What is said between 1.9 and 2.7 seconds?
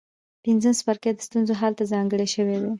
ځانګړی شوی دی.